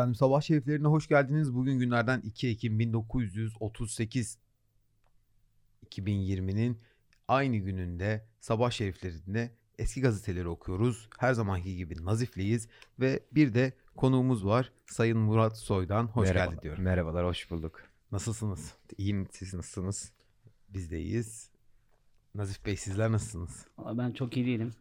[0.00, 1.54] Efendim sabah şeriflerine hoş geldiniz.
[1.54, 4.38] Bugün günlerden 2 Ekim 1938
[5.86, 6.78] 2020'nin
[7.28, 11.08] aynı gününde sabah şeriflerinde eski gazeteleri okuyoruz.
[11.18, 12.68] Her zamanki gibi nazifliyiz
[13.00, 14.72] ve bir de konuğumuz var.
[14.86, 16.84] Sayın Murat Soy'dan hoş Merhaba- geldi diyorum.
[16.84, 17.82] Merhabalar, hoş bulduk.
[18.12, 18.74] Nasılsınız?
[18.98, 20.12] İyiyim, siz nasılsınız?
[20.68, 21.50] Biz de iyiyiz.
[22.34, 23.66] Nazif Bey sizler nasılsınız?
[23.94, 24.72] Ben çok iyi değilim.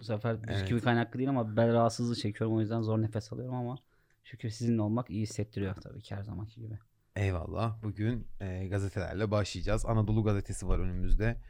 [0.00, 0.48] Bu sefer Evet.
[0.62, 3.78] bisküvi kaynaklı değil ama bel rahatsızlığı çekiyorum o yüzden zor nefes alıyorum ama
[4.24, 6.78] şükür sizinle olmak iyi hissettiriyor tabii ki her zamanki gibi.
[7.16, 7.82] Eyvallah.
[7.82, 9.86] Bugün e, gazetelerle başlayacağız.
[9.86, 11.40] Anadolu gazetesi var önümüzde.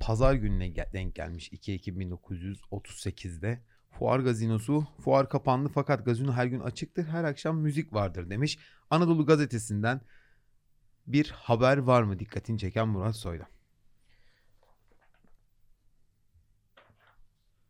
[0.00, 3.60] Pazar gününe gel- denk gelmiş 2 Ekim 1938'de.
[3.90, 8.58] Fuar gazinosu, fuar kapandı fakat gazino her gün açıktır, her akşam müzik vardır demiş.
[8.90, 10.00] Anadolu gazetesinden
[11.06, 13.46] bir haber var mı dikkatini çeken Murat Soy'da?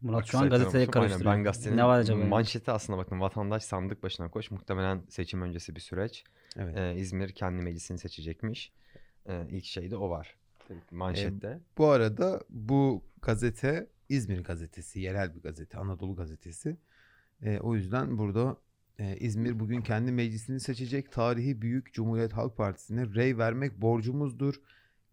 [0.02, 0.42] Murat şu an.
[0.42, 1.24] Aynen, karıştırıyor.
[1.24, 2.18] Ben gazetenin Ne var acaba?
[2.18, 2.28] yani?
[2.28, 4.50] manşeti aslında bakın vatandaş sandık başına koş.
[4.50, 6.24] Muhtemelen seçim öncesi bir süreç.
[6.56, 6.76] Evet.
[6.78, 8.72] Ee, İzmir kendi meclisini seçecekmiş.
[9.28, 10.36] Ee, ilk şey de o var.
[10.90, 11.60] Manşette.
[11.78, 16.76] Bu arada bu gazete İzmir gazetesi, yerel bir gazete, Anadolu gazetesi.
[17.42, 18.56] E, o yüzden burada
[18.98, 21.12] e, İzmir bugün kendi meclisini seçecek.
[21.12, 24.54] Tarihi Büyük Cumhuriyet Halk Partisi'ne rey vermek borcumuzdur.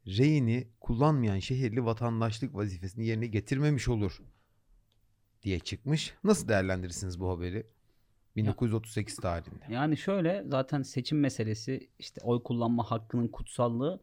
[0.08, 4.22] Reyini kullanmayan şehirli vatandaşlık vazifesini yerine getirmemiş olur
[5.44, 6.14] diye çıkmış.
[6.24, 7.66] Nasıl değerlendirirsiniz bu haberi?
[8.36, 9.64] 1938 tarihinde.
[9.70, 14.00] Yani şöyle zaten seçim meselesi işte oy kullanma hakkının kutsallığı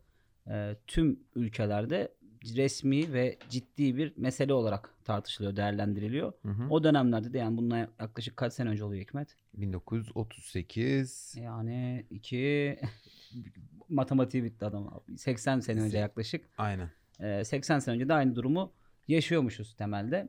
[0.51, 2.13] e, tüm ülkelerde
[2.57, 6.33] resmi ve ciddi bir mesele olarak tartışılıyor, değerlendiriliyor.
[6.43, 6.69] Hı hı.
[6.71, 9.37] O dönemlerde de yani bundan yaklaşık kaç sene önce oluyor Hikmet?
[9.55, 12.79] 1938 Yani iki
[13.89, 14.87] matematiği bitti adam.
[14.89, 15.19] abi.
[15.19, 16.45] 80 sene önce yaklaşık.
[16.59, 16.91] aynen.
[17.21, 18.73] Ee, 80 sene önce de aynı durumu
[19.09, 20.29] yaşıyormuşuz temelde.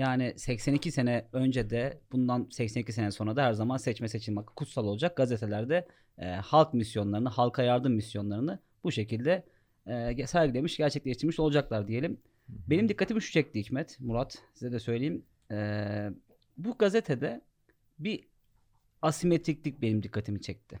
[0.00, 4.54] Yani 82 sene önce de bundan 82 sene sonra da her zaman seçme seçilme hakkı
[4.54, 5.16] kutsal olacak.
[5.16, 9.44] Gazetelerde e, halk misyonlarını, halka yardım misyonlarını bu şekilde
[9.86, 12.20] e, sergilemiş, gerçekleştirmiş olacaklar diyelim.
[12.48, 15.24] Benim dikkatimi şu çekti Hikmet, Murat size de söyleyeyim.
[15.50, 16.10] Ee,
[16.56, 17.40] bu gazetede
[17.98, 18.28] bir
[19.02, 20.80] asimetriklik benim dikkatimi çekti.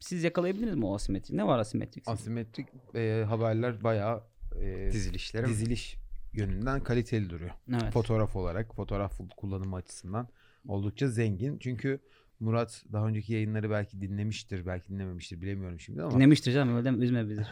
[0.00, 1.36] Siz yakalayabildiniz mi o asimetrik?
[1.36, 2.08] Ne var asimetrik?
[2.08, 4.22] Asimetrik e, haberler bayağı
[4.60, 5.48] e, Dizilişleri mi?
[5.48, 5.96] diziliş
[6.32, 7.50] yönünden kaliteli duruyor.
[7.70, 7.92] Evet.
[7.92, 10.28] Fotoğraf olarak, fotoğraf kullanımı açısından
[10.68, 11.58] oldukça zengin.
[11.58, 12.00] Çünkü
[12.40, 17.04] Murat daha önceki yayınları belki dinlemiştir, belki dinlememiştir bilemiyorum şimdi ama Dinlemiştir canım öyle deme,
[17.04, 17.42] üzme bizi.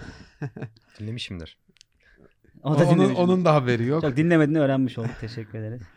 [0.98, 1.58] Dinlemişimdir.
[2.62, 4.02] O da onun, onun da haberi yok.
[4.02, 5.10] Çok dinlemediğini öğrenmiş olduk.
[5.20, 5.82] Teşekkür ederiz.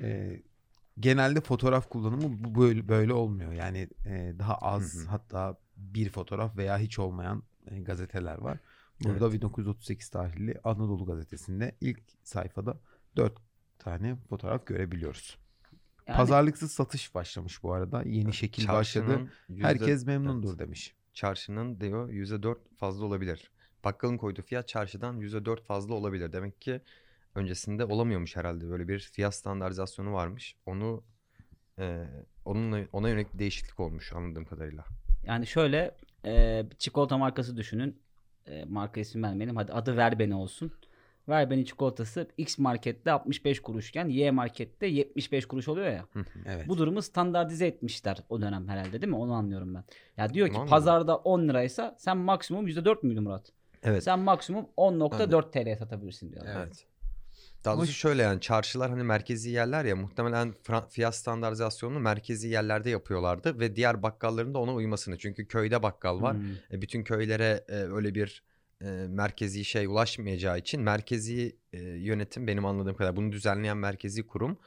[0.00, 0.40] Ee,
[1.00, 3.52] genelde fotoğraf kullanımı bu- böyle, böyle olmuyor.
[3.52, 5.06] Yani e, daha az Hı hı.
[5.06, 8.58] hatta bir fotoğraf veya hiç olmayan e, gazeteler var.
[9.04, 12.78] Burada 1938 tarihli Anadolu gazetesinde ilk sayfada
[13.16, 13.32] 4
[13.78, 15.38] tane fotoğraf görebiliyoruz.
[16.06, 18.02] Yani Pazarlıksız satış başlamış bu arada.
[18.02, 19.30] Yeni şekil başladı.
[19.48, 20.58] Yüzde- Herkes memnundur Evet.
[20.58, 20.94] demiş.
[21.14, 23.50] Çarşının diyor %4 fazla olabilir.
[23.84, 26.32] Bakkalın koyduğu fiyat çarşıdan %4 fazla olabilir.
[26.32, 26.80] Demek ki
[27.34, 28.68] öncesinde olamıyormuş herhalde.
[28.70, 30.56] Böyle bir fiyat standartizasyonu varmış.
[30.66, 31.02] Onu
[31.78, 32.06] e,
[32.44, 34.84] onunla ona yönelik bir değişiklik olmuş anladığım kadarıyla.
[35.24, 37.98] yani şöyle e, çikolata markası düşünün.
[38.48, 39.56] E, marka isim vermeyelim.
[39.56, 40.72] Hadi adı ver beni olsun.
[41.28, 46.04] Ver beni çikolatası X markette 65 kuruşken Y markette 75 kuruş oluyor ya.
[46.46, 46.68] Evet.
[46.68, 49.16] Bu durumu standartize etmişler o dönem herhalde değil mi?
[49.16, 49.84] Onu anlıyorum ben.
[50.16, 50.70] Ya diyor ki Anladım.
[50.70, 53.52] pazarda 10 liraysa sen maksimum %4 müydü Murat?
[53.82, 54.04] Evet.
[54.04, 56.46] Sen maksimum 10.4 TL satabilirsin diyor.
[56.48, 56.86] Evet.
[57.66, 60.54] Daha doğrusu şöyle yani çarşılar hani merkezi yerler ya muhtemelen
[60.88, 65.18] fiyat standartizasyonunu merkezi yerlerde yapıyorlardı ve diğer bakkalların da ona uymasını.
[65.18, 66.34] Çünkü köyde bakkal var.
[66.36, 66.44] Hmm.
[66.72, 68.42] E, bütün köylere e, öyle bir
[68.82, 74.58] e, merkezi şey ulaşmayacağı için merkezi e, yönetim benim anladığım kadar bunu düzenleyen merkezi kurum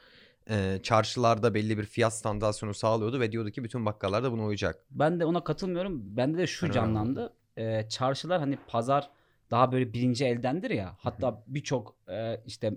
[0.50, 4.84] e, çarşılarda belli bir fiyat standartizasyonu sağlıyordu ve diyordu ki bütün bakkallar da buna uyacak.
[4.90, 6.16] Ben de ona katılmıyorum.
[6.16, 7.32] Bende de şu canlandı.
[7.56, 9.10] Ee, çarşılar hani pazar
[9.50, 10.96] daha böyle birinci eldendir ya.
[10.98, 12.72] Hatta birçok e, işte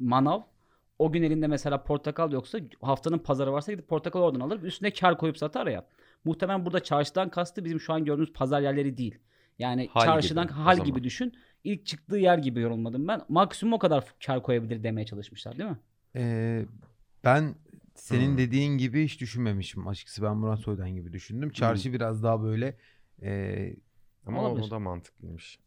[0.00, 0.40] manav
[0.98, 4.62] o gün elinde mesela portakal yoksa haftanın pazarı varsa gidip portakal oradan alır.
[4.62, 5.86] Üstüne kar koyup satar ya.
[6.24, 9.18] Muhtemelen burada çarşıdan kastı bizim şu an gördüğümüz pazar yerleri değil.
[9.58, 11.32] Yani Hal çarşıdan gibi hal gibi düşün.
[11.64, 13.20] İlk çıktığı yer gibi yorumladım ben.
[13.28, 15.76] Maksimum o kadar kar koyabilir demeye çalışmışlar değil mi?
[16.16, 16.64] Ee,
[17.24, 17.54] ben
[17.94, 18.38] senin Hmm.
[18.38, 19.88] dediğin gibi hiç düşünmemişim.
[19.88, 21.50] Açıkçası ben Murat Soydan gibi düşündüm.
[21.50, 22.76] Çarşı biraz daha böyle
[23.22, 23.76] e,
[24.26, 24.66] Ama Olabilir.
[24.66, 25.58] o da mantıklıymış.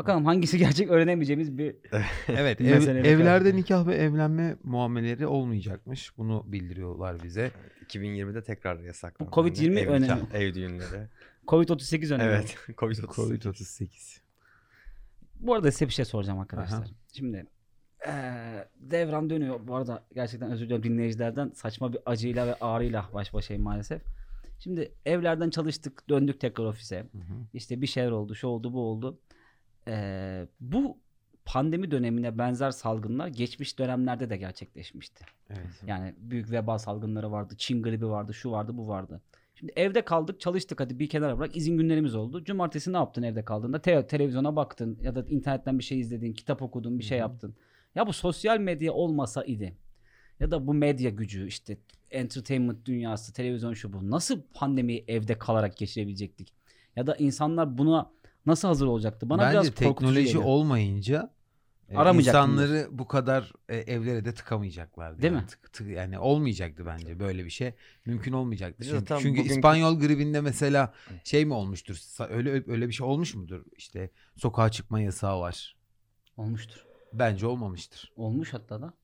[0.00, 1.76] Bakalım hangisi gerçek öğrenemeyeceğimiz bir
[2.28, 6.18] Evet, Bir ev- evlerde nikah ve evlenme muameleleri olmayacakmış.
[6.18, 7.50] Bunu bildiriyorlar bize.
[7.86, 9.32] 2020'de tekrar yasaklandı.
[9.32, 10.02] Bu Covid-20 ev, önemi.
[10.04, 11.06] nikah, ev düğünleri.
[11.46, 12.28] Covid-38 önemi.
[12.30, 12.56] evet.
[12.68, 13.04] Covid-38.
[13.06, 14.20] Covid-38.
[15.40, 16.78] Bu arada size bir şey soracağım arkadaşlar.
[16.78, 16.86] Aha.
[17.12, 17.46] Şimdi
[18.06, 19.60] Eee, devran dönüyor.
[19.66, 21.52] Bu arada gerçekten özür diliyorum dinleyicilerden.
[21.54, 24.02] Saçma bir acıyla ve ağrıyla baş başayım maalesef.
[24.58, 26.96] Şimdi evlerden çalıştık, döndük tekrar ofise.
[26.96, 27.34] Hı hı.
[27.54, 29.18] İşte bir şeyler oldu, şu oldu, bu oldu.
[29.86, 30.98] Eee, bu
[31.44, 35.24] pandemi dönemine benzer salgınlar geçmiş dönemlerde de gerçekleşmişti.
[35.50, 35.82] Evet.
[35.86, 39.20] Yani büyük veba salgınları vardı, Çin gribi vardı, şu vardı, bu vardı.
[39.54, 41.56] Şimdi evde kaldık, çalıştık hadi bir kenara bırak.
[41.56, 42.44] izin günlerimiz oldu.
[42.44, 43.82] Cumartesi ne yaptın evde kaldığında?
[43.82, 47.28] Te- televizyona baktın ya da internetten bir şey izledin, kitap okudun, bir şey Hı hı.
[47.28, 47.54] yaptın.
[47.94, 49.76] Ya bu sosyal medya olmasa idi
[50.40, 51.78] ya da bu medya gücü işte
[52.10, 54.10] entertainment dünyası, televizyon şu bu.
[54.10, 56.52] Nasıl pandemiyi evde kalarak geçirebilecektik?
[56.96, 58.10] Ya da insanlar buna
[58.50, 59.30] nasıl hazır olacaktı?
[59.30, 60.42] Bana Bence biraz teknoloji geliyor.
[60.44, 61.30] olmayınca
[61.88, 65.22] e, insanları bu kadar e, evlere de tıkamayacaklardı.
[65.22, 65.42] Değil yani.
[65.42, 65.48] mi?
[65.48, 67.72] Tık- tık- yani olmayacaktı bence böyle bir şey.
[68.06, 68.84] Mümkün olmayacaktı.
[68.84, 70.92] Çünkü, çünkü bugünkü- İspanyol gribinde mesela
[71.24, 71.96] şey mi olmuştur?
[72.28, 73.64] Öyle öyle bir şey olmuş mudur?
[73.76, 75.76] İşte sokağa çıkma yasağı var.
[76.36, 76.86] Olmuştur.
[77.12, 78.12] Bence olmamıştır.
[78.16, 78.94] Olmuş hatta da.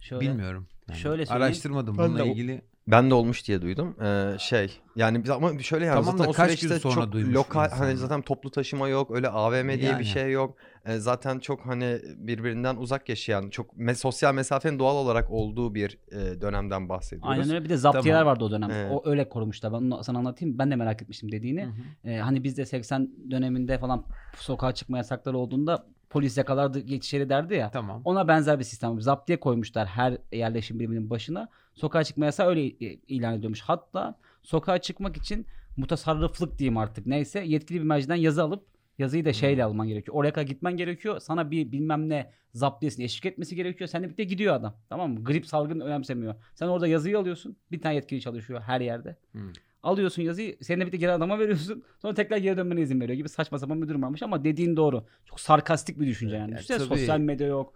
[0.00, 0.20] Şöyle.
[0.20, 0.68] Bilmiyorum.
[0.88, 1.42] Yani Şöyle söyleyeyim.
[1.46, 2.62] araştırmadım bununla ilgili.
[2.88, 3.96] Ben de olmuş diye duydum.
[4.02, 6.94] Ee, şey yani biz ama şöyle yani Tamam da zaten o kaç gün süreçte sonra
[7.04, 7.86] çok duymuş lokal insanlar?
[7.86, 9.98] hani zaten toplu taşıma yok öyle AVM diye Yani.
[9.98, 10.56] bir şey yok.
[10.84, 15.98] Ee, zaten çok hani birbirinden uzak yaşayan çok me- sosyal mesafenin doğal olarak olduğu bir
[16.12, 17.30] e, dönemden bahsediyoruz.
[17.30, 18.32] Aynen öyle bir de zaptiyeler Tamam.
[18.32, 18.70] vardı o dönem.
[18.70, 18.92] Evet.
[18.92, 19.72] O öyle korumuşlar.
[19.72, 20.58] Ben onu sana anlatayım.
[20.58, 21.64] Ben de merak etmiştim dediğini.
[21.64, 22.10] Hı hı.
[22.10, 24.04] Ee, hani bizde 80 döneminde falan
[24.36, 27.70] sokağa çıkma yasakları olduğunda polis yakalardı geçişleri derdi ya.
[27.70, 28.02] Tamam.
[28.04, 29.00] Ona benzer bir sistem.
[29.00, 31.48] Zaptiye koymuşlar her yerleşim biriminin başına.
[31.76, 33.60] Sokağa çıkma yasağı öyle i- ilan edilmiş.
[33.60, 35.46] Hatta sokağa çıkmak için
[35.76, 38.66] mutasarrıflık diyeyim artık neyse yetkili bir merciden yazı alıp
[38.98, 39.70] yazıyı da şeyle Hmm.
[39.70, 40.16] alman gerekiyor.
[40.16, 41.18] Oraya kadar gitmen gerekiyor.
[41.20, 43.88] Sana bir bilmem ne zaptiyesini eşlik etmesi gerekiyor.
[43.88, 44.76] Seninle birlikte gidiyor adam.
[44.88, 45.24] Tamam mı?
[45.24, 46.34] Grip salgını önemsemiyor.
[46.54, 47.56] Sen orada yazıyı alıyorsun.
[47.72, 49.16] Bir tane yetkili çalışıyor her yerde.
[49.32, 49.38] Hı.
[49.82, 50.56] Alıyorsun yazıyı.
[50.60, 51.84] Seninle birlikte geri adama veriyorsun.
[52.02, 55.06] Sonra tekrar geri dönmene izin veriyor gibi saçma sapan bir durum varmış ama dediğin doğru.
[55.24, 56.50] Çok sarkastik bir düşünce yani.
[56.50, 56.88] Ya Düşünsene tabii.
[56.88, 57.74] sosyal medya yok.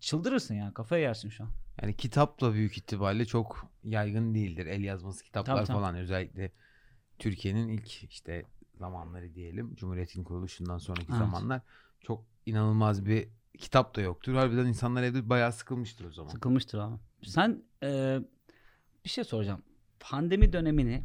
[0.00, 0.74] Çıldırırsın ya.
[0.74, 1.50] Kafaya yersin şu an.
[1.82, 4.66] Yani kitapla büyük ihtimalle çok yaygın değildir.
[4.66, 5.76] El yazması kitaplar Tabii, tabii.
[5.76, 6.52] falan özellikle
[7.18, 8.44] Türkiye'nin ilk işte
[8.78, 9.74] zamanları diyelim.
[9.74, 11.18] Cumhuriyet'in kuruluşundan sonraki Evet.
[11.18, 11.60] zamanlar
[12.00, 13.28] çok inanılmaz bir
[13.58, 14.34] kitap da yoktur.
[14.34, 16.30] Harbiden insanlar evde bayağı sıkılmıştır o zaman.
[16.30, 16.96] Sıkılmıştır abi.
[17.22, 18.18] Sen e,
[19.04, 19.62] bir şey soracağım.
[20.00, 21.04] Pandemi dönemini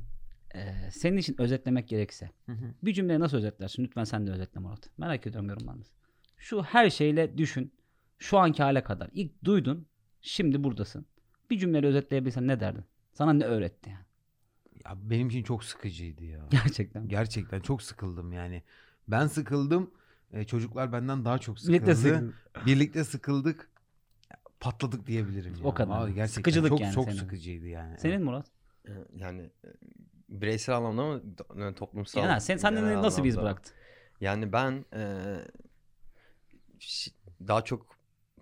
[0.55, 2.73] e, senin için özetlemek gerekse Hı hı.
[2.83, 3.83] bir cümleye nasıl özetlersin?
[3.83, 4.89] Lütfen sen de özetle Murat.
[4.97, 5.91] Merak ediyorum yorumlarınızı.
[6.37, 7.73] Şu her şeyle düşün.
[8.19, 9.09] Şu anki hale kadar.
[9.13, 9.87] İlk duydun.
[10.21, 11.05] Şimdi buradasın.
[11.49, 12.83] Bir cümleyle özetleyebilsen ne derdin?
[13.13, 14.05] Sana ne öğretti yani?
[14.85, 16.39] Ya benim için çok sıkıcıydı ya.
[16.49, 17.07] Gerçekten.
[17.07, 18.63] Gerçekten çok sıkıldım yani.
[19.07, 19.91] Ben sıkıldım.
[20.33, 21.73] e, çocuklar benden daha çok sıkıldı.
[21.75, 22.33] Birlikte sıkıldın.
[22.65, 23.69] Birlikte sıkıldık.
[24.59, 25.53] Patladık diyebilirim.
[25.63, 25.73] O ya.
[25.73, 25.97] kadar.
[25.97, 27.15] Vallahi gerçekten Sıkıcılık çok, yani Çok senin.
[27.15, 27.99] sıkıcıydı yani.
[27.99, 28.45] Senin Murat?
[28.87, 29.67] Ee, Yani e,
[30.29, 31.21] bireysel anlamda mı
[31.63, 32.23] e, toplumsal?
[32.23, 33.51] Yani sen, sen nasıl bir iz anlamda?
[33.51, 33.73] bıraktı?
[34.21, 35.23] Yani ben e,
[37.47, 37.96] daha çok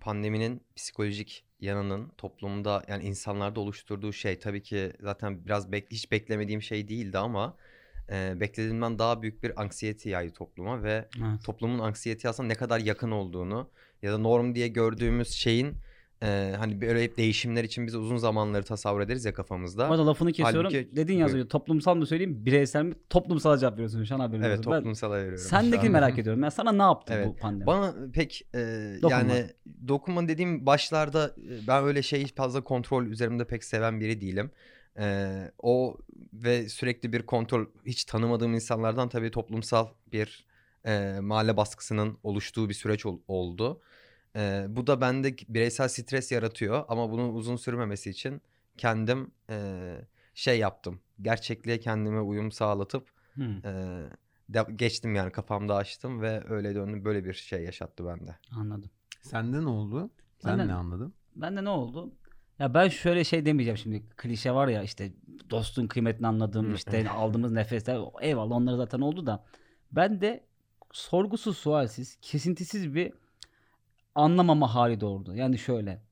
[0.06, 6.62] pandeminin psikolojik yanının toplumda yani insanlarda oluşturduğu şey tabii ki zaten biraz bek hiç beklemediğim
[6.62, 7.56] şey değildi ama
[8.10, 11.44] e, beklediğimden daha büyük bir anksiyete yaydı topluma ve Evet.
[11.44, 13.70] toplumun anksiyete aslında ne kadar yakın olduğunu
[14.02, 15.76] ya da norm diye gördüğümüz şeyin
[16.22, 19.88] e, hani böyle hep değişimler için biz uzun zamanları tasavvur ederiz ya kafamızda.
[19.88, 20.70] Bu arada lafını kesiyorum.
[20.72, 21.48] Halbuki- Dedin yazıyor.
[21.48, 22.94] Toplumsal mı söyleyeyim, bireysel mi?
[23.10, 24.72] Toplumsal cevap veriyorsun şu an haberin Evet olsun.
[24.72, 25.38] Ben toplumsala veriyorum.
[25.38, 25.92] Sendekini an.
[25.92, 26.42] merak ediyorum.
[26.42, 27.26] Ya sana ne yaptı Evet.
[27.26, 27.66] bu pandemi?
[27.66, 28.58] Bana pek e,
[29.02, 29.16] Dokunma.
[29.20, 29.46] yani
[29.88, 31.34] dokunma dediğim başlarda
[31.68, 34.50] ben öyle şeyi fazla kontrol üzerimde pek seven biri değilim.
[34.98, 35.28] E,
[35.58, 35.96] o
[36.32, 40.46] ve sürekli bir kontrol hiç tanımadığım insanlardan tabii toplumsal bir
[40.86, 43.80] e, mahalle baskısının oluştuğu bir süreç ol- oldu.
[44.36, 48.42] E, bu da bende bireysel stres yaratıyor ama bunun uzun sürmemesi için
[48.78, 49.80] kendim e,
[50.34, 51.00] şey yaptım.
[51.22, 53.42] Gerçekliğe kendime uyum sağlatıp Hı.
[53.64, 53.72] e,
[54.54, 58.36] de- geçtim yani kafamda açtım ve öyle döndüm böyle bir şey yaşattı bende.
[58.52, 58.90] Anladım.
[59.22, 60.10] Sende ne oldu?
[60.38, 61.14] Sen Benden- ne anladın?
[61.36, 62.12] Ben de ne oldu?
[62.58, 64.02] Ya ben şöyle şey demeyeceğim şimdi.
[64.16, 65.12] Klişe var ya işte
[65.50, 66.74] dostun kıymetini anladım.
[66.74, 68.00] İşte aldığımız nefesler.
[68.20, 69.44] Eyvallah onları zaten oldu da.
[69.92, 70.44] Ben de
[70.92, 73.12] sorgusuz sualsiz, kesintisiz bir
[74.16, 75.34] anlamama hali doğurdu.
[75.34, 76.02] Yani şöyle.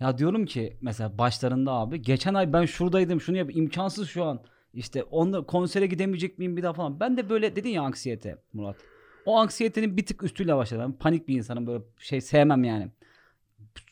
[0.00, 4.42] Ya diyorum ki mesela başlarında abi geçen ay ben şuradaydım şunu yap imkansız şu an.
[4.74, 7.00] İşte onda konsere gidemeyecek miyim bir daha falan.
[7.00, 8.76] Ben de böyle dedin ya anksiyete Murat.
[9.26, 10.94] O anksiyetenin bir tık üstüyle başladı.
[11.00, 12.88] Panik bir insanım böyle şey sevmem yani.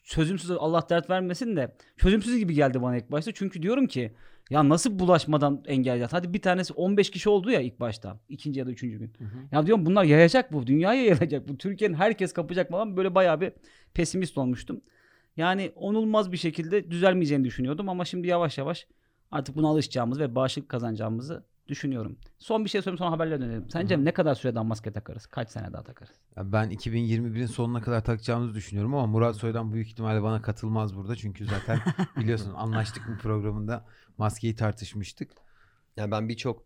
[0.05, 3.33] Çözümsüz Allah dert vermesin de çözümsüz gibi geldi bana ilk başta.
[3.33, 4.15] Çünkü diyorum ki
[4.51, 6.13] ya nasıl bulaşmadan engelleyeceğiz?
[6.13, 8.21] Hadi bir tanesi 15 kişi oldu ya ilk başta.
[8.29, 9.13] ikinci ya da üçüncü gün.
[9.53, 10.67] Ya diyorum bunlar yayacak bu.
[10.67, 11.59] Dünyaya yayılacak bu.
[11.59, 12.97] Türkiye'nin herkes kapacak falan.
[12.97, 13.53] Böyle bayağı bir
[13.95, 14.81] pesimist olmuştum.
[15.37, 17.89] Yani onulmaz bir şekilde düzelmeyeceğini düşünüyordum.
[17.89, 18.87] Ama şimdi yavaş yavaş
[19.31, 22.17] artık buna alışacağımız ve bağışıklık kazanacağımızı düşünüyorum.
[22.39, 23.71] Son bir şey söyleyeyim sonra haberlere dönelim.
[23.71, 25.27] Sence ne kadar süre daha maske takarız?
[25.27, 26.13] Kaç sene daha takarız?
[26.37, 31.17] Ya Ben 2021'in sonuna kadar takacağımızı düşünüyorum ama Murat Soydan büyük ihtimalle bana katılmaz burada.
[31.17, 31.81] Çünkü zaten
[32.17, 33.87] biliyorsun anlaştık mı programında
[34.19, 35.31] maskeyi tartışmıştık.
[35.97, 36.63] Yani ben birçok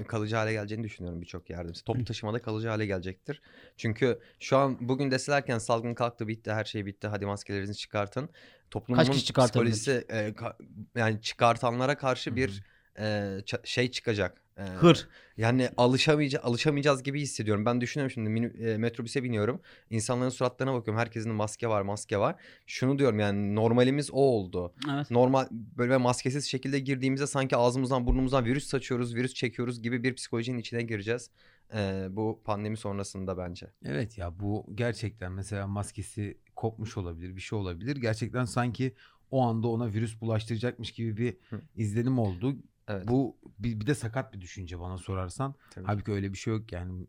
[0.00, 1.72] e, kalıcı hale geleceğini düşünüyorum birçok yerde.
[1.86, 3.42] Toplu taşımada kalıcı hale gelecektir.
[3.76, 8.28] Çünkü şu an bugün deselerken salgın kalktı bitti her şey bitti hadi maskelerinizi çıkartın.
[8.70, 9.72] Toplumun kişi çıkartabilir?
[9.72, 10.56] psikolojisi e, ka-
[10.96, 12.62] yani çıkartanlara karşı bir
[12.98, 14.42] e, şey çıkacak.
[14.58, 15.08] E, Hır.
[15.36, 17.64] Yani alışamayacağız, alışamayacağız gibi hissediyorum.
[17.66, 19.60] Ben düşünüyorum şimdi mini- e, metrobüse biniyorum.
[19.90, 21.00] İnsanların suratlarına bakıyorum.
[21.00, 22.36] Herkesin maske var, maske var.
[22.66, 24.74] Şunu diyorum yani normalimiz o oldu.
[24.94, 25.10] Evet.
[25.10, 30.58] Normal böyle maskesiz şekilde girdiğimizde sanki ağzımızdan burnumuzdan virüs saçıyoruz, virüs çekiyoruz gibi bir psikolojinin
[30.58, 31.30] içine gireceğiz.
[31.74, 33.66] e, bu pandemi sonrasında bence.
[33.84, 37.96] Evet ya bu gerçekten mesela maskesi kopmuş olabilir bir şey olabilir.
[37.96, 38.94] Gerçekten sanki
[39.30, 41.60] o anda ona virüs bulaştıracakmış gibi bir Hı.
[41.76, 42.56] izlenim oldu.
[42.88, 43.08] Evet.
[43.08, 45.54] Bu bir, bir de sakat bir düşünce bana sorarsan.
[45.70, 45.86] Tabii.
[45.86, 47.00] Halbuki öyle bir şey yok yani.
[47.00, 47.06] Ya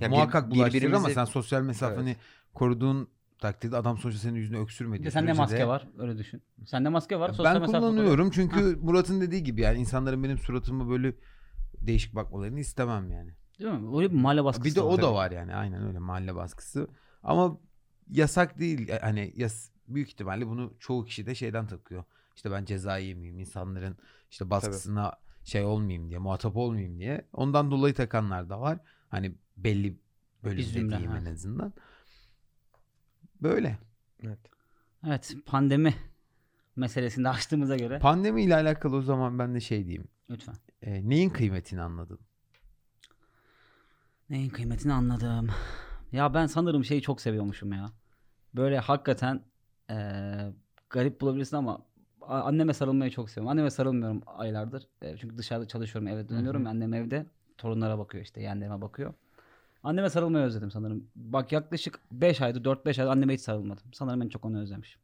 [0.00, 2.16] bir- muhakkak bulaştırır ama birbirimizi- sen sosyal mesafeni
[2.54, 5.88] koruduğun takdirde adam sonuçta senin yüzüne Bir öksürmediği de sende maske de- var.
[5.98, 6.42] Öyle düşün.
[6.66, 7.28] Sende maske var.
[7.28, 11.14] Ya sosyal ben kullanıyorum çünkü Murat'ın dediği gibi yani insanların benim suratıma böyle
[11.80, 13.30] değişik bakmalarını istemem yani.
[13.58, 13.96] Değil mi?
[13.96, 15.02] Öyle bir mahalle baskısı Bir de o var.
[15.02, 16.88] da var yani aynen öyle mahalle baskısı.
[17.22, 17.58] Ama
[18.10, 22.04] yasak değil E, hani yas büyük ihtimalle bunu çoğu kişi de şeyden takıyor.
[22.36, 23.96] İşte ben ceza yemeyeyim insanların
[24.30, 25.12] işte baskısına
[25.44, 27.28] şey olmayayım diye muhatap olmayayım diye.
[27.32, 28.78] Ondan dolayı takanlar da var.
[29.08, 29.98] Hani belli
[30.44, 31.72] bölümde diyeyim en azından.
[33.42, 33.78] Böyle.
[34.22, 34.38] Evet.
[35.06, 35.94] Evet pandemi
[36.76, 40.08] meselesini de açtığımıza göre Pandemi ile alakalı o zaman ben de şey diyeyim.
[40.30, 40.54] lütfen.
[40.82, 42.18] E, neyin kıymetini anladın?
[44.30, 45.48] Neyin kıymetini anladım.
[46.12, 47.92] Ya ben sanırım şeyi çok seviyormuşum ya.
[48.54, 49.44] Böyle hakikaten
[49.90, 50.52] eee,
[50.90, 51.86] garip bulabilirsin ama
[52.28, 53.50] anneme sarılmayı çok seviyorum.
[53.50, 54.86] Anneme sarılmıyorum aylardır.
[55.02, 56.64] E, çünkü dışarıda çalışıyorum eve dönüyorum.
[56.64, 56.68] hı.
[56.68, 57.26] Annem evde
[57.58, 59.14] torunlara bakıyor işte yeğenlerime bakıyor.
[59.82, 61.06] Anneme sarılmayı özledim sanırım.
[61.16, 63.84] Bak yaklaşık 5 aydır 4-5 aydır anneme hiç sarılmadım.
[63.92, 65.00] Sanırım en çok onu özlemişim.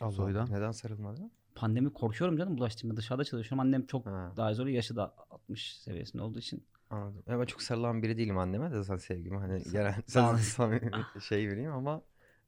[0.00, 0.12] Allah.
[0.12, 0.48] Soydan.
[0.50, 1.20] Neden sarılmadı?
[1.54, 2.96] Pandemi korkuyorum canım bulaştırma.
[2.96, 3.60] Dışarıda çalışıyorum.
[3.60, 4.32] Annem çok Ha.
[4.36, 4.66] daha zor.
[4.66, 6.64] Yaşı da 60 seviyesinde olduğu için.
[6.90, 7.22] Anladım.
[7.26, 10.90] Ya ben çok sarılan biri değilim anneme de zaten sevgimi hani genel sağ sen samimi
[11.28, 12.02] şey vereyim ama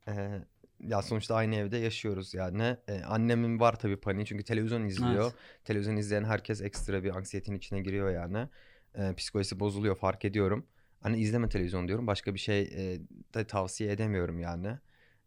[0.09, 0.41] e,
[0.89, 2.77] ya sonuçta aynı evde yaşıyoruz yani.
[2.89, 5.23] E, annemin var tabii paniği çünkü televizyon izliyor.
[5.25, 5.65] Evet.
[5.65, 8.49] Televizyon izleyen herkes ekstra bir anksiyetin içine giriyor yani.
[8.95, 10.67] E, psikolojisi bozuluyor fark ediyorum.
[11.01, 12.07] Hani izleme televizyon diyorum.
[12.07, 12.99] Başka bir şey e,
[13.35, 14.69] de tavsiye edemiyorum yani.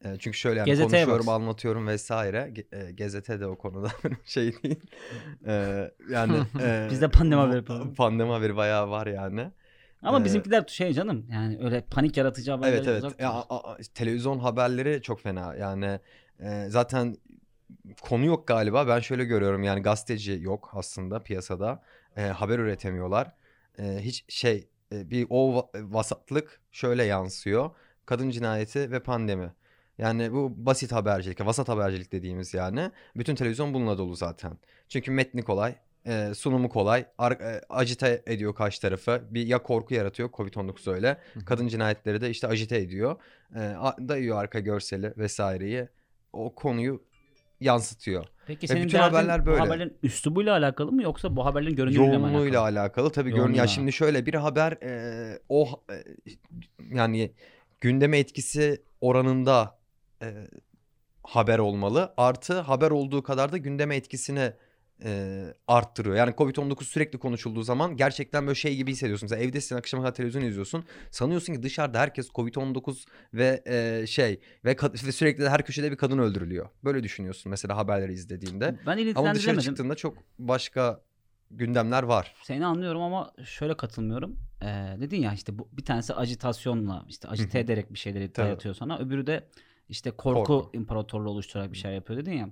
[0.06, 1.42] E, çünkü şöyle yani Gazeteye konuşuyorum, baksın.
[1.42, 2.38] anlatıyorum vesaire.
[2.38, 3.92] Ge- e, gazete de o konuda
[4.26, 4.80] şey değil.
[5.48, 7.94] E, yani e, Biz de pandemi haberi.
[7.96, 9.52] Pandemi haberi bayağı var yani.
[10.02, 13.04] Ama Ee, bizimkiler şey canım yani öyle panik yaratıcı haberler Evet evet.
[13.04, 15.56] uzak Ya, a- a- televizyon haberleri çok fena.
[15.56, 16.00] Yani
[16.40, 17.18] e, zaten
[18.02, 18.88] konu yok galiba.
[18.88, 21.84] Ben şöyle görüyorum yani gazeteci yok aslında piyasada.
[22.18, 23.32] E, haber üretemiyorlar.
[23.80, 27.70] E, hiç şey e, bir o va- vasatlık şöyle yansıyor.
[28.06, 29.52] Kadın cinayeti ve pandemi.
[29.98, 32.92] Yani bu basit habercilik, vasat habercilik dediğimiz yani.
[33.16, 34.58] Bütün televizyon bununla dolu zaten.
[34.90, 35.76] Çünkü metni kolay,
[36.08, 39.22] e, sunumu kolay, ar- e, acite ediyor karşı tarafı.
[39.30, 41.18] Bir ya korku yaratıyor, Covid-19 öyle.
[41.46, 43.16] Kadın cinayetleri de işte ajite ediyor.
[43.56, 43.60] E,
[44.08, 45.88] dayıyor arka görseli vesaireyi.
[46.34, 47.04] O konuyu
[47.60, 48.26] yansıtıyor.
[48.48, 49.60] Peki ve senin bütün derdin haberler böyle.
[49.60, 52.80] bu haberlerin üslubuyla alakalı mı yoksa bu haberlerin görünümüyle mi Yoğunluğuyla alakalı?
[52.80, 53.10] alakalı.
[53.10, 55.96] Tabii görün ya şimdi şöyle bir haber e, o e,
[56.96, 57.32] yani
[57.82, 59.80] gündeme etkisi oranında
[60.22, 60.48] e,
[61.24, 62.14] haber olmalı.
[62.18, 64.52] Artı haber olduğu kadar da gündeme etkisini
[65.04, 66.16] e, arttırıyor.
[66.16, 69.28] Yani Covid-19 sürekli konuşulduğu zaman gerçekten böyle şey gibi hissediyorsun.
[69.32, 70.86] Mesela evdesin akşama kadar televizyon izliyorsun.
[71.12, 74.76] Sanıyorsun ki dışarıda herkes Covid-19 ve e, şey ve,
[75.06, 76.70] ve sürekli de her köşede bir kadın öldürülüyor.
[76.84, 78.76] Böyle düşünüyorsun mesela haberleri izlediğinde.
[78.86, 81.02] Ben Ama dışarı çıktığında çok başka
[81.52, 82.36] gündemler var.
[82.44, 84.40] Seni anlıyorum ama şöyle katılmıyorum.
[84.62, 84.66] Ee,
[85.00, 87.58] dedin ya işte bu bir tanesi ajitasyonla işte hı.
[87.58, 89.00] ederek bir şeyleri dayatıyor sana.
[89.00, 89.48] Öbürü de
[89.90, 90.70] işte korku, Korku.
[90.74, 92.50] imparatorluğu oluşturarak bir şey yapıyor dedin ya.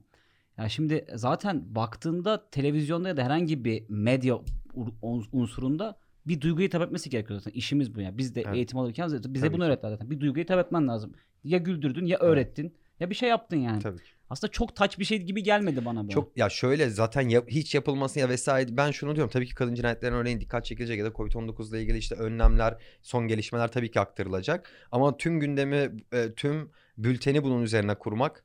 [0.58, 4.34] Ya şimdi zaten baktığında televizyonda ya da herhangi bir medya
[4.76, 5.98] ur- unsurunda
[6.28, 7.58] bir duyguyu hitap etmesi gerekiyor zaten.
[7.58, 8.18] İşimiz bu ya.
[8.18, 8.56] Biz de Evet.
[8.56, 9.68] eğitim alırken bize Tabii bunu ki.
[9.68, 10.12] öğrettiler zaten.
[10.12, 11.14] Bir duyguyu hitap etmen lazım.
[11.44, 13.82] Ya güldürdün ya öğrettin ya bir şey yaptın yani.
[13.82, 14.04] Tabii ki.
[14.30, 16.10] Aslında çok taç bir şey gibi gelmedi bana bu.
[16.10, 19.76] Çok ya şöyle zaten yap- hiç yapılmasın ya vesaire ben şunu diyorum tabii ki kadın
[19.76, 24.00] cinayetlerine örneğin dikkat çekilecek ya da Covid-19 ile ilgili işte önlemler, son gelişmeler tabii ki
[24.00, 24.70] aktarılacak.
[24.92, 28.45] Ama tüm gündemi, e, tüm bülteni bunun üzerine kurmak,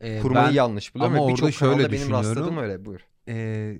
[0.00, 1.16] E, kurmayı ben, yanlış buluyorum.
[1.16, 2.26] ama orada şöyle benim düşünüyorum.
[2.28, 3.00] rastladığım öyle buyur.
[3.28, 3.74] e,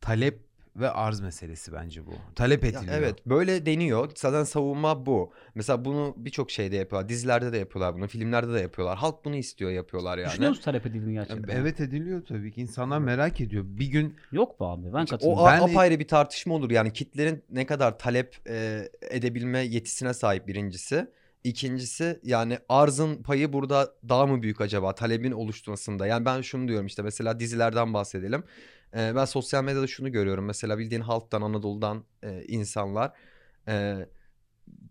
[0.00, 0.40] talep
[0.76, 2.10] ve arz meselesi bence bu.
[2.34, 2.94] Talep Ya ediliyor.
[2.94, 4.10] evet böyle deniyor.
[4.16, 5.32] Zaten savunma bu.
[5.54, 7.08] Mesela bunu birçok şeyde yapıyorlar.
[7.08, 8.06] Dizilerde de yapıyorlar bunu.
[8.08, 8.98] Filmlerde de yapıyorlar.
[8.98, 10.28] Halk bunu istiyor yapıyorlar yani.
[10.30, 11.56] Düşünüyor musun talep edildiğini gerçekten?
[11.56, 12.60] Evet ediliyor tabii ki.
[12.60, 13.64] İnsanlar merak ediyor.
[13.66, 15.44] Bir gün Yok be abi ben O katılıyorum.
[15.44, 16.70] a- Ben- apayrı bir tartışma olur.
[16.70, 21.10] Yani kitlerin ne kadar talep e, edebilme yetisine sahip birincisi.
[21.44, 26.06] İkincisi yani arzın payı burada daha mı büyük acaba talebin oluşturmasında?
[26.06, 28.44] Yani ben şunu diyorum işte mesela dizilerden bahsedelim.
[28.96, 30.44] E, ben sosyal medyada şunu görüyorum.
[30.44, 33.12] Mesela bildiğin halktan Anadolu'dan e, insanlar
[33.68, 34.06] e,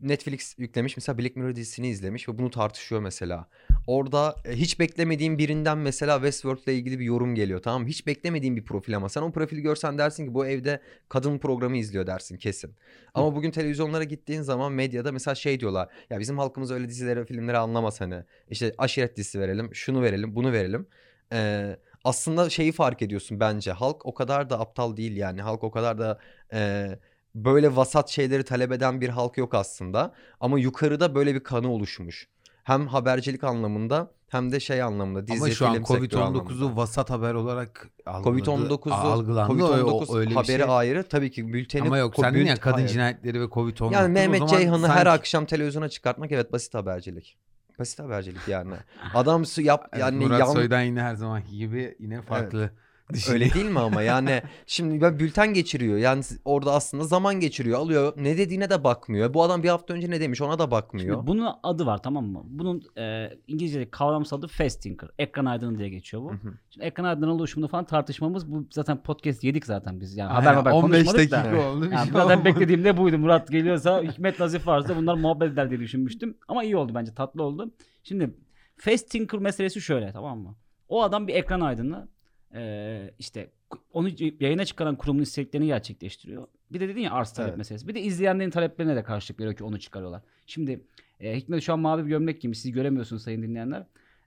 [0.01, 3.50] Netflix yüklemiş mesela Black Mirror dizisini izlemiş ve bunu tartışıyor mesela.
[3.89, 7.88] Orada e, hiç beklemediğin birinden mesela Westworld'la ilgili bir yorum geliyor tamam?
[7.88, 11.77] Hiç beklemediğin bir profil ama sen o profili görsen dersin ki bu evde kadın programı
[11.77, 12.75] izliyor dersin kesin.
[13.13, 15.89] Ama bugün televizyonlara gittiğin zaman medyada mesela şey diyorlar.
[16.10, 18.24] Ya bizim halkımız öyle dizileri filmleri anlamaz hani.
[18.50, 20.88] İşte aşiret dizisi verelim, şunu verelim, bunu verelim.
[21.34, 23.72] Ee, aslında şeyi fark ediyorsun bence.
[23.72, 25.41] Halk o kadar da aptal değil yani.
[25.41, 26.19] Halk o kadar da
[26.53, 26.89] e,
[27.36, 30.13] böyle vasat şeyleri talep eden bir halk yok aslında.
[30.39, 32.27] Ama yukarıda böyle bir kanı oluşmuş.
[32.69, 35.27] Hem habercilik anlamında hem de şey anlamında.
[35.27, 36.53] Dizi, ama şu an film sektörü anlamında.
[36.53, 39.53] Covid-19'u vasat haber olarak algıladı, Covid-19'u algılandı.
[39.53, 40.65] Covid-19 O- öyle haberi şey.
[40.69, 41.03] ayrı.
[41.03, 42.88] Tabii ki bülteni Ama yok sen ya kadın hayır.
[42.88, 43.93] cinayetleri ve Covid-19.
[43.93, 47.38] Yani Mehmet Ceyhan'ı her sanki- akşam televizyona çıkartmak evet basit habercilik.
[47.79, 48.73] Basit habercilik yani.
[49.13, 52.71] Adam su yap Evet, yani Murat yan- Soy'dan yine her zamanki gibi yine farklı
[53.13, 53.41] düşünüyor.
[53.41, 55.97] Öyle değil mi ama yani şimdi ben bülten geçiriyor.
[55.97, 57.79] Yani orada aslında zaman geçiriyor.
[57.79, 59.33] Alıyor ne dediğine de bakmıyor.
[59.33, 61.15] Bu adam bir hafta önce ne demiş ona da bakmıyor.
[61.15, 62.41] Şimdi bunun adı var tamam mı?
[62.45, 65.09] Bunun e, İngilizce'de kavramsal adı fast thinker.
[65.19, 66.29] Ekran aydını diye geçiyor bu.
[66.31, 66.53] Hı hı.
[66.69, 70.17] Şimdi ekran aydının oluşumunda falan tartışmamız bu zaten podcast yedik zaten biz.
[70.17, 71.69] Yani Aynen, haber haber 15 konuşmadık dakika da.
[71.69, 71.89] oldu.
[71.91, 73.17] Yani şey zaten beklediğim de buydu.
[73.17, 76.37] Murat geliyorsa Hikmet Nazif varsa bunlar muhabbet eder diye düşünmüştüm.
[76.47, 77.71] Ama iyi oldu bence tatlı oldu.
[78.03, 78.33] Şimdi
[78.77, 80.55] fast thinker meselesi şöyle tamam mı?
[80.89, 82.07] O adam bir ekran aydını
[82.53, 83.50] e, işte
[83.94, 86.48] onu yayına çıkaran kurumun isteklerini gerçekleştiriyor.
[86.72, 87.58] Bir de dedin ya arz talep Evet.
[87.58, 87.88] meselesi.
[87.88, 90.22] Bir de izleyenlerin taleplerine de karşılık veriyor ki onu çıkarıyorlar.
[90.46, 90.84] Şimdi
[91.20, 92.60] e, Hikmet şu an mavi bir gömlek giymiş.
[92.60, 93.86] Siz göremiyorsunuz sayın dinleyenler.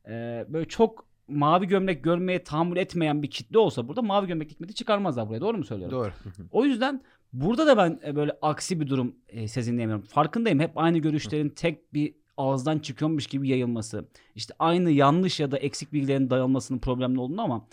[0.09, 4.75] E, böyle çok mavi gömlek görmeye tahammül etmeyen bir kitle olsa burada mavi gömlek Hikmet'i
[4.75, 5.41] çıkarmazlar buraya.
[5.41, 5.99] Doğru mu söylüyorum?
[5.99, 6.12] Doğru.
[6.50, 7.02] O yüzden
[7.33, 10.05] burada da ben e, böyle aksi bir durum e, sezinleyemiyorum.
[10.05, 14.05] Farkındayım hep aynı görüşlerin tek bir ağızdan çıkıyormuş gibi yayılması.
[14.35, 17.67] İşte aynı yanlış ya da eksik bilgilerin dayalmasının problemli olduğunu ama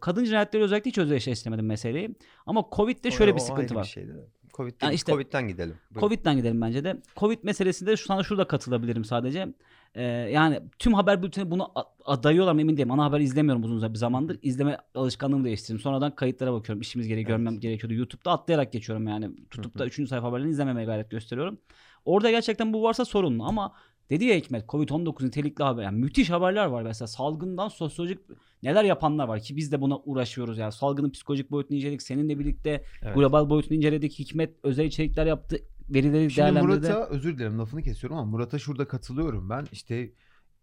[0.00, 2.14] kadın cinayetleri özellikle hiç özdeşleştiremedim meseleyi.
[2.46, 3.82] Ama Covid'de şöyle O- bir o sıkıntı var.
[3.82, 4.12] Bir şeydi.
[4.54, 5.74] Covid Yani işte- Covid'den gidelim.
[5.90, 6.08] Buyurun.
[6.08, 6.96] Covid'den gidelim bence de.
[7.16, 9.48] Covid meselesinde şu sana şurada katılabilirim sadece.
[9.94, 11.72] Ee, yani tüm haber bülteni bunu
[12.04, 12.90] adayıyorlar mı emin değilim.
[12.90, 14.38] Ana haber izlemiyorum uzun bir zamandır.
[14.42, 15.78] İzleme alışkanlığımı değiştirdim.
[15.80, 16.80] Sonradan kayıtlara bakıyorum.
[16.80, 17.94] İşimiz gereği görmem gerekiyordu.
[17.94, 19.30] YouTube'da atlayarak geçiyorum yani.
[19.50, 20.08] Tutup da 3.
[20.08, 21.58] sayfa haberlerini izlememeye gayret gösteriyorum.
[22.04, 23.72] Orada gerçekten bu varsa sorunlu ama
[24.10, 25.82] dedi ya Hikmet Covid-19 nitelikli haber.
[25.82, 28.18] Yani müthiş haberler var mesela salgından sosyolojik
[28.62, 30.72] neler yapanlar var ki biz de buna uğraşıyoruz yani.
[30.72, 32.02] Salgının psikolojik boyutunu inceledik.
[32.02, 33.14] Seninle birlikte Evet.
[33.14, 34.18] global boyutunu inceledik.
[34.18, 35.56] Hikmet özel içerikler yaptı.
[35.88, 36.66] Verileri Şimdi değerlendirdi.
[36.66, 39.66] Murat'a özür dilerim lafını kesiyorum ama Murat'a şurada katılıyorum ben.
[39.72, 40.10] İşte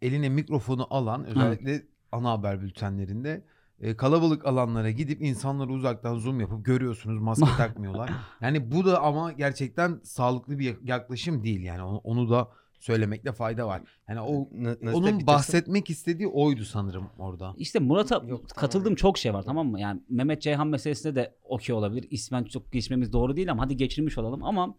[0.02, 3.44] eline mikrofonu alan özellikle ana haber bültenlerinde
[3.80, 8.12] e, kalabalık alanlara gidip insanları uzaktan zoom yapıp görüyorsunuz maske takmıyorlar.
[8.42, 12.48] Yani bu da ama gerçekten sağlıklı bir yaklaşım değil yani onu, onu da
[12.80, 13.82] söylemekte fayda var.
[14.10, 17.54] Yani o N- nasıl onun bahsetmek istediği oydu sanırım orada.
[17.58, 18.96] İşte Murat'a Yok, katıldığım tamam.
[18.96, 19.80] çok şey var tamam mı?
[19.80, 22.08] Yani Mehmet Ceyhan meselesinde de okey olabilir.
[22.12, 24.44] İsmen çok geçmemiz doğru değil ama hadi geçirmiş olalım.
[24.44, 24.76] Ama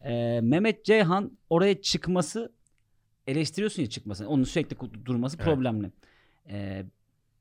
[0.00, 2.52] e, Mehmet Ceyhan oraya çıkması
[3.26, 4.28] eleştiriyorsun ya çıkmasını.
[4.28, 5.46] Onun sürekli durması Evet.
[5.46, 5.90] problemli.
[6.48, 6.84] E,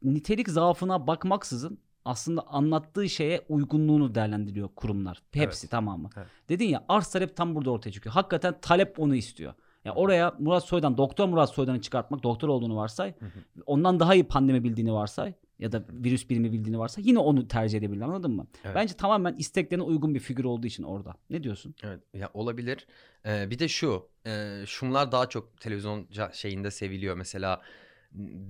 [0.04, 5.22] nitelik zaafına bakmaksızın aslında anlattığı şeye uygunluğunu değerlendiriyor kurumlar.
[5.32, 5.72] Hepsi Evet.
[5.72, 6.10] tamamı.
[6.18, 6.28] Evet.
[6.50, 8.14] Dedin ya arz talep tam burada ortaya çıkıyor.
[8.14, 9.54] Hakikaten talep onu istiyor.
[9.86, 13.14] Ya oraya Murat Soydan, Doktor Murat Soydan'ı çıkartmak, doktor olduğunu varsay.
[13.20, 13.64] Hı hı.
[13.66, 17.78] Ondan daha iyi pandemi bildiğini varsay ya da virüs bilimi bildiğini varsa yine onu tercih
[17.78, 18.48] edebilir anladın mı?
[18.64, 18.76] Evet.
[18.76, 21.16] Bence tamamen isteklerine uygun bir figür olduğu için orada.
[21.30, 21.76] Ne diyorsun?
[21.84, 22.88] Evet ya olabilir.
[23.26, 27.18] Ee, bir de şu, e, şunlar daha çok televizyon şeyinde seviliyor.
[27.18, 27.62] Mesela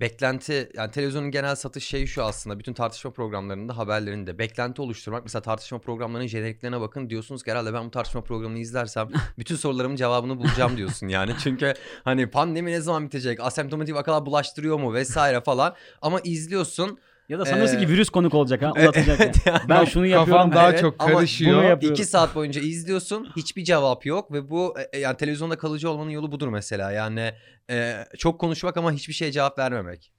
[0.02, 5.24] beklenti yani televizyonun genel satış şeyi şu aslında bütün tartışma programlarında haberlerinde beklenti oluşturmak.
[5.24, 9.96] Mesela tartışma programlarının jeneriklerine bakın diyorsunuz ki herhalde ben bu tartışma programını izlersem bütün sorularımın
[9.96, 11.32] cevabını bulacağım diyorsun yani.
[11.44, 11.74] Çünkü
[12.04, 13.40] hani pandemi ne zaman bitecek?
[13.40, 15.76] Asemptomatik vakalar bulaştırıyor mu vesaire falan.
[16.02, 17.00] Ama izliyorsun.
[17.30, 19.26] Ya da sanıyorsun Ee, ki virüs konuk olacak ha e- anlatacak ya.
[19.26, 19.60] evet yani.
[19.70, 20.34] Ben şunu yapıyorum.
[20.44, 21.58] Kafam daha Evet, çok ama karışıyor.
[21.58, 21.94] bunu yapıyorum.
[21.96, 26.32] İki saat boyunca izliyorsun hiçbir cevap yok ve bu e, yani televizyonda kalıcı olmanın yolu
[26.32, 27.32] budur mesela yani
[27.70, 30.12] e, çok konuşmak ama hiçbir şeye cevap vermemek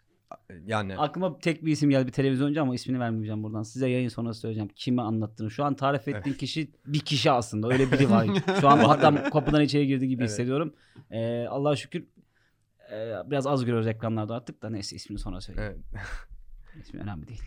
[0.65, 3.63] yani Aklıma tek bir isim geldi bir televizyoncu ama ismini vermeyeceğim buradan.
[3.63, 4.69] Size yayın sonrası söyleyeceğim.
[4.77, 5.51] Kime anlattığını.
[5.51, 7.69] Şu an tarif ettiğin kişi bir kişi aslında.
[7.69, 8.27] Öyle biri var.
[8.61, 10.31] Şu an hatta kapıdan içeri girdi gibi Evet.
[10.31, 10.75] hissediyorum.
[11.11, 12.05] Ee, Allah'a şükür
[12.93, 15.85] e, biraz az görüyoruz ekranlarda artık da neyse ismini sonra söyleyeyim.
[15.93, 16.05] evet.
[16.81, 17.43] İsmi önemli değil.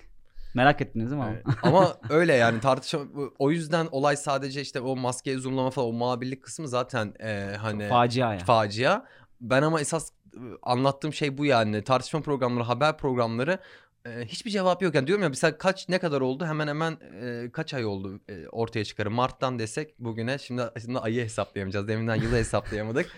[0.54, 1.30] Merak ettiniz değil mi?
[1.34, 1.46] Evet.
[1.64, 3.02] Ama öyle yani tartışma
[3.40, 7.90] o yüzden olay sadece işte o maskeye zoomlama falan o muhabirlik kısmı zaten e, hani
[7.90, 8.40] Facia ya.
[8.40, 9.06] facia.
[9.42, 13.60] Ben ama esas e, anlattığım şey bu yani tartışma programları, haber programları
[14.06, 14.96] e, hiçbir cevap yok.
[14.96, 18.48] Yani diyorum ya mesela kaç ne kadar oldu hemen hemen e, kaç ay oldu e,
[18.48, 19.12] ortaya çıkarı.
[19.12, 21.88] Mart'tan desek bugüne şimdi aslında ayı hesaplayamayacağız.
[21.88, 23.10] Deminden yılı hesaplayamadık.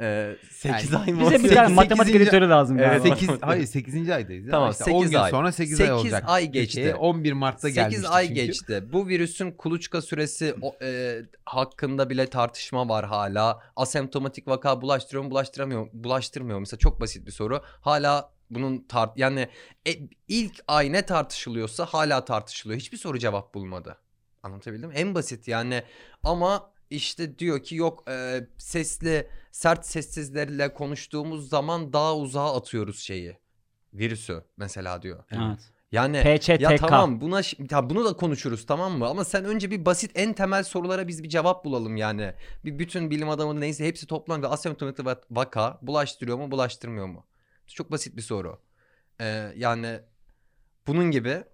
[0.00, 1.20] E, 8 ay mı?
[1.30, 2.78] Bize bir tane matematik editörü lazım.
[2.78, 3.16] Evet, galiba.
[3.16, 4.10] 8 hayır 8.
[4.10, 4.44] aydayız.
[4.46, 4.50] ya.
[4.50, 5.30] Tamam, İşte sekiz 10 gün ay.
[5.30, 6.24] sonra 8 ay Sekiz olacak.
[6.26, 6.64] ay Türkiye'ye.
[6.66, 6.94] geçti.
[6.94, 8.40] 11 Mart'ta 8 gelmişti ay çünkü.
[8.40, 8.84] geçti.
[8.92, 13.60] Bu virüsün kuluçka süresi o, e, hakkında bile tartışma var hala.
[13.76, 15.88] Asemptomatik vaka bulaştırıyor mu bulaştıramıyor mu?
[15.92, 16.58] Bulaştırmıyor?
[16.58, 17.62] Mesela çok basit bir soru.
[17.80, 19.48] Hala bunun tart yani
[19.88, 19.90] e,
[20.28, 22.80] ilk ay ne tartışılıyorsa hala tartışılıyor.
[22.80, 23.96] Hiçbir soru cevap bulmadı.
[24.42, 24.94] Anlatabildim mi?
[24.94, 25.82] En basit yani
[26.22, 33.38] ama işte diyor ki yok e, sesli sert sessizlerle konuştuğumuz zaman daha uzağa atıyoruz şeyi.
[33.94, 35.24] Virüsü mesela diyor.
[35.30, 35.60] Evet.
[35.92, 36.60] Yani PÇTK.
[36.60, 39.06] ya tamam buna ya bunu da konuşuruz tamam mı?
[39.06, 42.34] Ama sen önce bir basit en temel sorulara biz bir cevap bulalım yani.
[42.64, 44.48] Bir bütün bilim adamı neyse hepsi toplandı.
[44.48, 47.24] Asemptomatik va- vaka bulaştırıyor mu bulaştırmıyor mu?
[47.74, 48.58] Çok basit bir soru.
[49.20, 50.00] Ee, yani
[50.86, 51.44] bunun gibi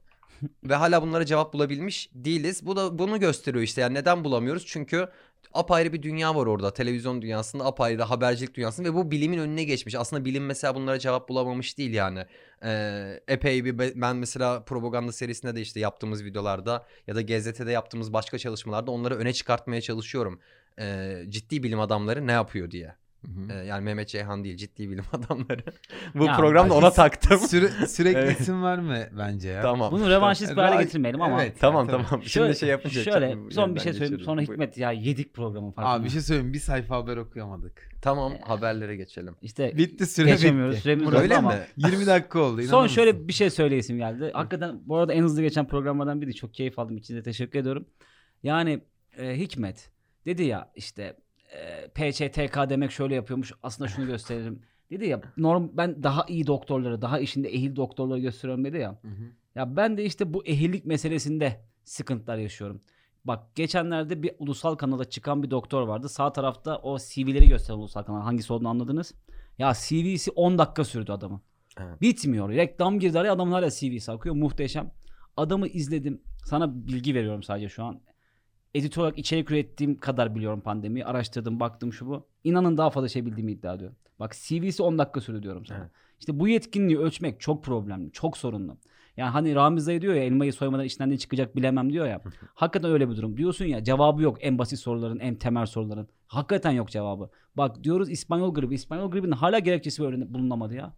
[0.64, 2.66] ve hala bunlara cevap bulabilmiş değiliz.
[2.66, 3.80] Bu da bunu gösteriyor işte.
[3.80, 4.66] Yani neden bulamıyoruz?
[4.66, 5.08] Çünkü
[5.54, 6.72] apayrı bir dünya var orada.
[6.72, 9.94] Televizyon dünyasında apayrı habercilik dünyasında ve bu bilimin önüne geçmiş.
[9.94, 12.26] Aslında bilim mesela bunlara cevap bulamamış değil yani.
[12.64, 17.72] Ee, epey bir be- ben mesela propaganda serisinde de işte yaptığımız videolarda ya da GZT'de
[17.72, 20.40] yaptığımız başka çalışmalarda onları öne çıkartmaya çalışıyorum.
[20.78, 22.94] Ee, ciddi bilim adamları ne yapıyor diye.
[23.24, 23.52] Hı hı.
[23.52, 25.62] Ee, yani Mehmet Ceyhan değil ciddi bilim adamları.
[26.14, 27.38] Bu Ya, programda ona taktım.
[27.40, 28.40] Süre, sürekli Evet.
[28.40, 29.62] isim verme bence ya.
[29.62, 29.92] tamam.
[29.92, 31.42] Bunu revanşist bir hale getirmeyelim ama.
[31.44, 31.56] Evet.
[31.60, 32.04] Tamam tabii.
[32.08, 32.22] tamam.
[32.24, 34.00] Şöyle, Şimdi şey yapınca şöyle son bir şey söyleyeyim.
[34.00, 34.24] geçiyorum.
[34.24, 34.48] Sonra Buyur.
[34.52, 35.92] Hikmet ya yedik programı farkında.
[35.94, 36.52] Abi bir şey söyleyeyim.
[36.52, 37.90] Bir sayfa haber okuyamadık.
[38.02, 39.34] Tamam haberlere geçelim.
[39.42, 40.72] İşte Bitti süre geçemiyoruz.
[40.74, 40.82] bitti.
[40.82, 41.50] Süremiz Öyle ama.
[41.50, 41.58] mi?
[41.76, 42.62] 20 dakika oldu.
[42.62, 42.94] Son mısın?
[42.94, 44.30] şöyle bir şey söyleyesim geldi.
[44.34, 46.34] Hakikaten bu arada en hızlı geçen programlardan biri.
[46.34, 46.96] Çok keyif aldım.
[46.96, 47.86] İçinize teşekkür ediyorum.
[48.42, 48.80] Yani
[49.18, 49.90] e, Hikmet
[50.26, 51.16] dedi ya işte
[51.52, 53.52] e, PÇTK demek şöyle yapıyormuş.
[53.62, 54.62] Aslında şunu gösterelim.
[54.90, 58.90] Dedi ya norm ben daha iyi doktorları, daha işinde ehil doktorları gösteriyorum dedi ya.
[59.02, 59.22] Hı hı.
[59.54, 62.80] Ya ben de işte bu ehillik meselesinde sıkıntılar yaşıyorum.
[63.24, 66.08] Bak geçenlerde bir ulusal kanala çıkan bir doktor vardı.
[66.08, 68.22] Sağ tarafta o CV'leri gösteren ulusal kanal.
[68.22, 69.14] Hangisi olduğunu anladınız?
[69.58, 71.40] Ya CV'si 10 dakika sürdü adamın.
[71.80, 72.00] Evet.
[72.00, 72.48] Bitmiyor.
[72.48, 74.34] Reklam girdi araya adamın hala CV'si akıyor.
[74.34, 74.90] Muhteşem.
[75.36, 76.22] Adamı izledim.
[76.44, 78.00] Sana bilgi veriyorum sadece şu an.
[78.76, 81.04] Editör olarak içerik ürettiğim kadar biliyorum pandemiyi.
[81.04, 82.26] Araştırdım, baktım şu bu.
[82.44, 83.96] İnanın daha fazla şey bildiğimi iddia ediyorum.
[84.20, 85.78] Bak CV'si 10 dakika sürdü diyorum sana.
[85.78, 85.90] Evet.
[86.20, 88.76] İşte bu yetkinliği ölçmek çok problemli, çok sorunlu.
[89.16, 92.20] Yani hani Ramiz dayı diyor ya elmayı soymadan içinden ne çıkacak bilemem diyor ya.
[92.54, 93.36] Hakikaten öyle bir durum.
[93.36, 96.08] Diyorsun ya cevabı yok en basit soruların, en temel soruların.
[96.26, 97.30] Hakikaten yok cevabı.
[97.56, 98.74] Bak diyoruz İspanyol gribi.
[98.74, 100.92] İspanyol gribinin hala gerekçesi öğren- bulunamadı ya.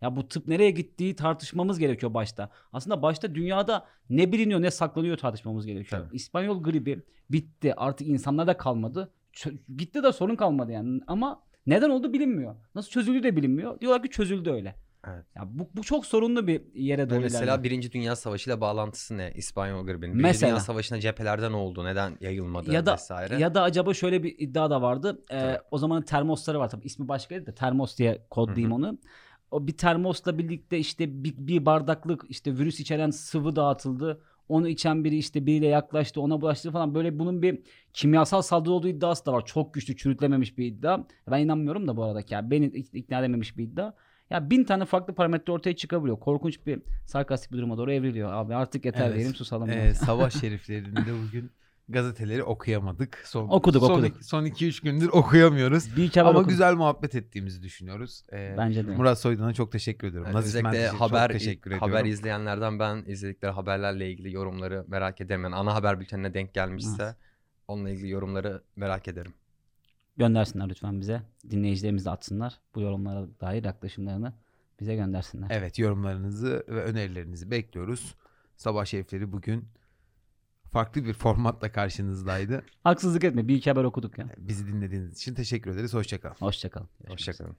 [0.00, 2.50] Ya bu tıp nereye gittiği tartışmamız gerekiyor başta.
[2.72, 6.02] Aslında başta dünyada ne biliniyor ne saklanıyor tartışmamız gerekiyor.
[6.02, 6.16] Tabii.
[6.16, 7.74] İspanyol gribi bitti.
[7.74, 9.12] Artık insanlarda kalmadı.
[9.34, 11.00] Çö- gitti de sorun kalmadı yani.
[11.06, 12.54] Ama neden oldu bilinmiyor.
[12.74, 13.80] Nasıl çözüldü de bilinmiyor.
[13.80, 14.74] Diyorlar ki çözüldü öyle.
[15.08, 15.24] Evet.
[15.36, 17.64] Ya bu, bu çok sorunlu bir yere doğru mesela ilerliyor.
[17.64, 19.32] Birinci Dünya Savaşı ile bağlantısı ne?
[19.34, 20.12] İspanyol gribinin.
[20.12, 20.50] Birinci Mesela.
[20.50, 21.84] Dünya Savaşı'nda cephelerden oldu.
[21.84, 23.38] Neden yayılmadı ya da vesaire.
[23.38, 25.24] ya da acaba şöyle bir iddia da vardı.
[25.32, 28.78] Ee, o zamanın termosları var tabii ismi başkaydı da termos diye kodlayayım Hı hı.
[28.78, 28.98] onu.
[29.52, 34.20] O bir termosla birlikte işte bir, bir bardaklık işte virüs içeren sıvı dağıtıldı.
[34.48, 37.58] Onu içen biri işte biriyle yaklaştı ona bulaştı falan böyle bunun bir
[37.92, 39.44] kimyasal saldırı olduğu iddiası da var.
[39.46, 40.98] Çok güçlü çürütülememiş bir iddia.
[41.30, 43.92] Ben inanmıyorum da bu arada ya beni ik- ikna edememiş bir iddia.
[44.30, 46.20] Ya bin tane farklı parametre ortaya çıkabiliyor.
[46.20, 48.54] Korkunç bir sarkastik bir duruma doğru evriliyor abi.
[48.54, 49.14] Artık yeter Evet.
[49.16, 49.70] diyelim susalım.
[49.70, 51.50] Ee, sabah şeriflerinde bugün
[51.92, 53.22] gazeteleri okuyamadık.
[53.26, 54.24] Son, Okuduk, son, okuduk.
[54.24, 55.96] Son 2-3 gündür okuyamıyoruz.
[55.96, 56.48] bir Ama okudum.
[56.48, 58.22] güzel muhabbet ettiğimizi düşünüyoruz.
[58.32, 58.96] Ee, Bence de.
[58.96, 60.26] Murat Soydan'a çok teşekkür ediyorum.
[60.28, 61.88] Yani Nazif özellikle haber çok teşekkür ediyorum.
[61.92, 65.42] haber izleyenlerden ben izledikleri haberlerle ilgili yorumları merak ederim.
[65.42, 67.16] Yani ana haber bültenine denk gelmişse Evet.
[67.68, 69.32] onunla ilgili yorumları merak ederim.
[70.16, 71.22] göndersinler lütfen bize.
[71.50, 72.58] Dinleyicilerimiz de atsınlar.
[72.74, 74.32] Bu yorumlara dair yaklaşımlarını
[74.80, 75.48] bize göndersinler.
[75.50, 78.14] Evet yorumlarınızı ve önerilerinizi bekliyoruz.
[78.56, 79.64] Sabah şerifleri bugün
[80.72, 82.64] farklı bir formatla karşınızdaydı.
[82.84, 83.48] Haksızlık etme.
[83.48, 84.26] Bir iki haber okuduk ya.
[84.38, 85.94] Bizi dinlediğiniz için teşekkür ederiz.
[85.94, 86.34] Hoşçakalın.
[86.34, 86.88] Hoşçakalın.
[87.08, 87.56] Hoşçakalın.